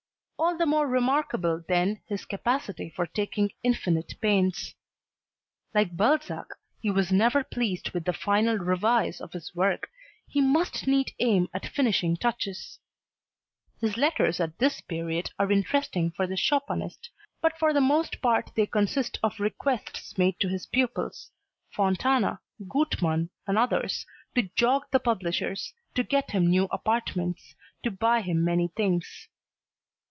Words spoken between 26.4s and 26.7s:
new